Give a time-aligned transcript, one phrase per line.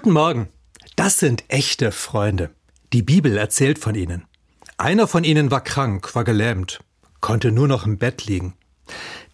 [0.00, 0.48] Guten Morgen.
[0.94, 2.50] Das sind echte Freunde.
[2.92, 4.26] Die Bibel erzählt von ihnen.
[4.76, 6.78] Einer von ihnen war krank, war gelähmt,
[7.20, 8.54] konnte nur noch im Bett liegen.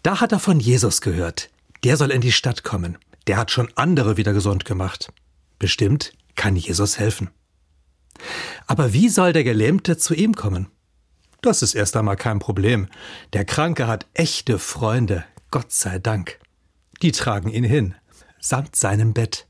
[0.01, 1.51] Da hat er von Jesus gehört.
[1.83, 2.97] Der soll in die Stadt kommen.
[3.27, 5.13] Der hat schon andere wieder gesund gemacht.
[5.59, 7.29] Bestimmt kann Jesus helfen.
[8.65, 10.71] Aber wie soll der Gelähmte zu ihm kommen?
[11.41, 12.87] Das ist erst einmal kein Problem.
[13.33, 16.39] Der Kranke hat echte Freunde, Gott sei Dank.
[17.03, 17.93] Die tragen ihn hin,
[18.39, 19.45] samt seinem Bett.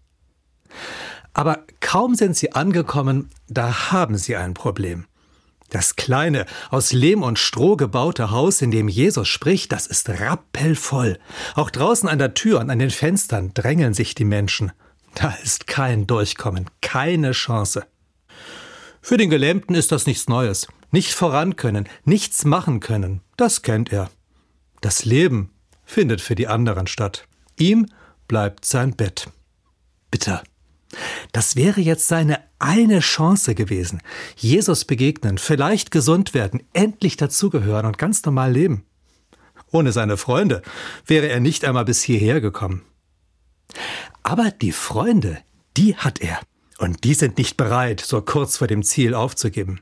[1.35, 5.05] Aber kaum sind sie angekommen, da haben sie ein Problem.
[5.69, 11.19] Das kleine, aus Lehm und Stroh gebaute Haus, in dem Jesus spricht, das ist rappelvoll.
[11.55, 14.71] Auch draußen an der Tür und an den Fenstern drängeln sich die Menschen.
[15.13, 17.85] Da ist kein Durchkommen, keine Chance.
[19.01, 20.67] Für den Gelähmten ist das nichts Neues.
[20.91, 24.09] Nicht voran können, nichts machen können, das kennt er.
[24.79, 25.51] Das Leben
[25.83, 27.27] findet für die anderen statt.
[27.57, 27.87] Ihm
[28.29, 29.27] bleibt sein Bett.
[30.11, 30.41] Bitter.
[31.31, 34.01] Das wäre jetzt seine eine Chance gewesen.
[34.35, 38.85] Jesus begegnen, vielleicht gesund werden, endlich dazugehören und ganz normal leben.
[39.71, 40.61] Ohne seine Freunde
[41.05, 42.83] wäre er nicht einmal bis hierher gekommen.
[44.23, 45.37] Aber die Freunde,
[45.77, 46.39] die hat er.
[46.77, 49.81] Und die sind nicht bereit, so kurz vor dem Ziel aufzugeben.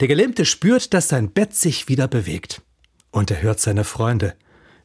[0.00, 2.62] Der Gelähmte spürt, dass sein Bett sich wieder bewegt.
[3.10, 4.34] Und er hört seine Freunde.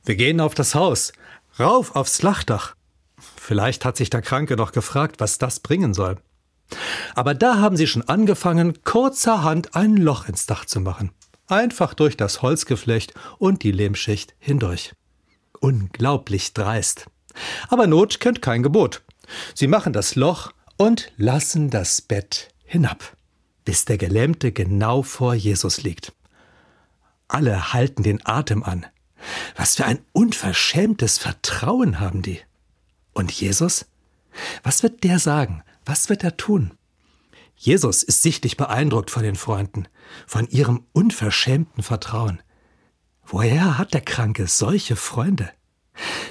[0.04, 1.14] Wir gehen auf das Haus,
[1.60, 2.76] rauf aufs Flachdach.
[3.46, 6.18] Vielleicht hat sich der Kranke noch gefragt, was das bringen soll.
[7.14, 11.12] Aber da haben sie schon angefangen, kurzerhand ein Loch ins Dach zu machen.
[11.46, 14.94] Einfach durch das Holzgeflecht und die Lehmschicht hindurch.
[15.60, 17.06] Unglaublich dreist.
[17.68, 19.04] Aber Not kennt kein Gebot.
[19.54, 23.16] Sie machen das Loch und lassen das Bett hinab,
[23.64, 26.14] bis der Gelähmte genau vor Jesus liegt.
[27.28, 28.88] Alle halten den Atem an.
[29.56, 32.42] Was für ein unverschämtes Vertrauen haben die.
[33.16, 33.86] Und Jesus?
[34.62, 35.64] Was wird der sagen?
[35.86, 36.72] Was wird er tun?
[37.56, 39.88] Jesus ist sichtlich beeindruckt von den Freunden,
[40.28, 42.42] von ihrem unverschämten Vertrauen.
[43.26, 45.50] Woher hat der Kranke solche Freunde?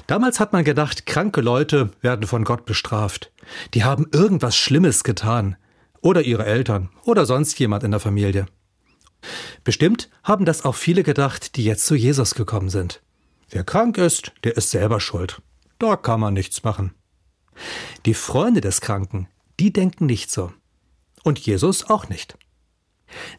[0.05, 3.31] Damals hat man gedacht, kranke Leute werden von Gott bestraft.
[3.73, 5.57] Die haben irgendwas Schlimmes getan.
[6.01, 8.45] Oder ihre Eltern oder sonst jemand in der Familie.
[9.63, 13.01] Bestimmt haben das auch viele gedacht, die jetzt zu Jesus gekommen sind.
[13.49, 15.41] Wer krank ist, der ist selber schuld.
[15.79, 16.93] Da kann man nichts machen.
[18.05, 19.27] Die Freunde des Kranken,
[19.59, 20.53] die denken nicht so.
[21.23, 22.37] Und Jesus auch nicht.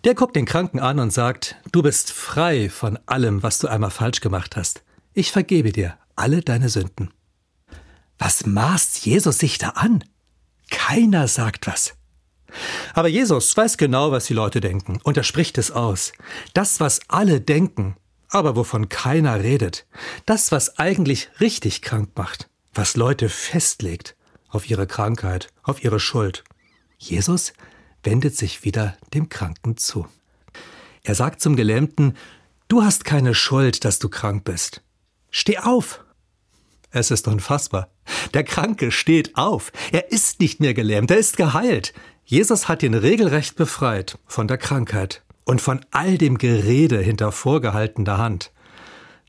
[0.04, 3.90] Der guckt den Kranken an und sagt, du bist frei von allem, was du einmal
[3.90, 4.82] falsch gemacht hast.
[5.12, 7.10] Ich vergebe dir alle deine Sünden.
[8.18, 10.04] Was maßt Jesus sich da an?
[10.70, 11.94] Keiner sagt was.
[12.94, 16.12] Aber Jesus weiß genau, was die Leute denken, und er spricht es aus.
[16.54, 17.96] Das, was alle denken,
[18.28, 19.86] aber wovon keiner redet.
[20.24, 24.16] Das, was eigentlich richtig krank macht, was Leute festlegt
[24.48, 26.44] auf ihre Krankheit, auf ihre Schuld.
[26.98, 27.52] Jesus
[28.02, 30.06] wendet sich wieder dem Kranken zu.
[31.02, 32.16] Er sagt zum Gelähmten,
[32.68, 34.82] Du hast keine Schuld, dass du krank bist.
[35.30, 36.04] Steh auf!
[36.90, 37.90] Es ist unfassbar.
[38.34, 39.70] Der Kranke steht auf.
[39.92, 41.92] Er ist nicht mehr gelähmt, er ist geheilt.
[42.24, 48.18] Jesus hat ihn regelrecht befreit von der Krankheit und von all dem Gerede hinter vorgehaltener
[48.18, 48.52] Hand.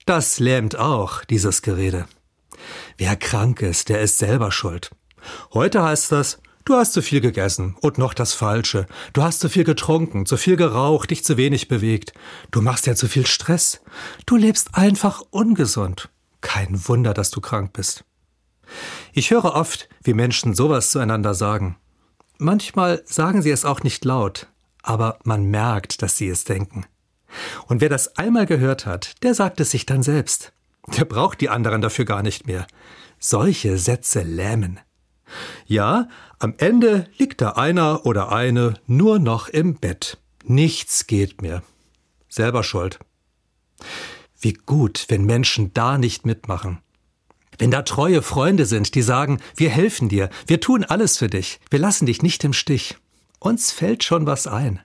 [0.05, 2.07] Das lähmt auch, dieses Gerede.
[2.97, 4.89] Wer krank ist, der ist selber schuld.
[5.53, 8.87] Heute heißt das, du hast zu viel gegessen und noch das Falsche.
[9.13, 12.13] Du hast zu viel getrunken, zu viel geraucht, dich zu wenig bewegt.
[12.51, 13.81] Du machst ja zu viel Stress.
[14.25, 16.09] Du lebst einfach ungesund.
[16.41, 18.05] Kein Wunder, dass du krank bist.
[19.13, 21.77] Ich höre oft, wie Menschen sowas zueinander sagen.
[22.39, 24.47] Manchmal sagen sie es auch nicht laut,
[24.87, 26.85] aber man merkt, dass sie es denken.
[27.67, 30.53] Und wer das einmal gehört hat, der sagt es sich dann selbst.
[30.95, 32.65] Der braucht die anderen dafür gar nicht mehr.
[33.19, 34.79] Solche Sätze lähmen.
[35.65, 36.07] Ja,
[36.39, 40.19] am Ende liegt da einer oder eine nur noch im Bett.
[40.45, 41.63] Nichts geht mehr.
[42.29, 42.99] Selber schuld.
[44.39, 46.79] Wie gut, wenn Menschen da nicht mitmachen.
[47.57, 51.59] Wenn da treue Freunde sind, die sagen, wir helfen dir, wir tun alles für dich,
[51.69, 52.97] wir lassen dich nicht im Stich.
[53.39, 54.79] Uns fällt schon was ein.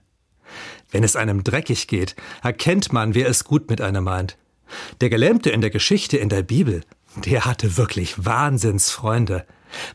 [0.90, 4.36] Wenn es einem dreckig geht, erkennt man, wer es gut mit einem meint.
[5.00, 6.82] Der Gelähmte in der Geschichte in der Bibel,
[7.16, 9.46] der hatte wirklich Wahnsinnsfreunde.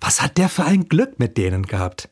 [0.01, 2.09] Was hat der für ein Glück mit denen gehabt?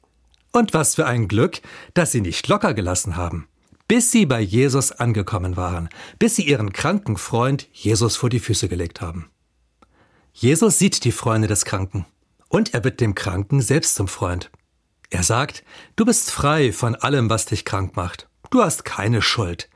[0.52, 1.62] Und was für ein Glück,
[1.94, 3.48] dass sie nicht locker gelassen haben,
[3.88, 8.70] bis sie bei Jesus angekommen waren, bis sie ihren kranken Freund Jesus vor die Füße
[8.70, 9.30] gelegt haben.
[10.34, 12.06] Jesus sieht die Freunde des Kranken
[12.50, 14.52] und er wird dem Kranken selbst zum Freund.
[15.10, 15.64] Er sagt,
[15.96, 18.28] du bist frei von allem, was dich krank macht.
[18.50, 19.70] Du hast keine Schuld.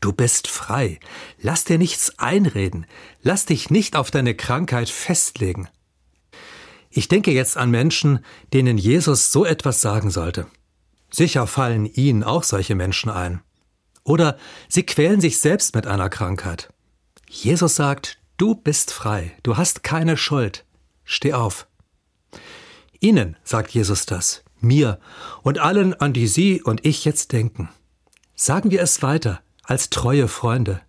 [0.00, 1.00] Du bist frei.
[1.40, 2.86] Lass dir nichts einreden.
[3.22, 5.68] Lass dich nicht auf deine Krankheit festlegen.
[6.90, 10.46] Ich denke jetzt an Menschen, denen Jesus so etwas sagen sollte.
[11.10, 13.42] Sicher fallen Ihnen auch solche Menschen ein.
[14.04, 14.38] Oder
[14.68, 16.72] Sie quälen sich selbst mit einer Krankheit.
[17.28, 20.64] Jesus sagt, du bist frei, du hast keine Schuld.
[21.04, 21.66] Steh auf.
[23.00, 24.98] Ihnen sagt Jesus das, mir
[25.42, 27.68] und allen, an die Sie und ich jetzt denken.
[28.34, 30.80] Sagen wir es weiter als treue Freunde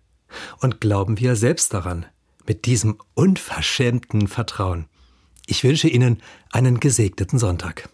[0.60, 2.06] und glauben wir selbst daran,
[2.46, 4.86] mit diesem unverschämten Vertrauen.
[5.46, 6.22] Ich wünsche Ihnen
[6.52, 7.84] einen gesegneten Sonntag.